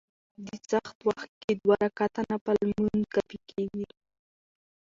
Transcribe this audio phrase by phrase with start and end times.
[0.45, 3.87] د څاښت وخت کي دوه رکعته نفل لمونځ کافي کيږي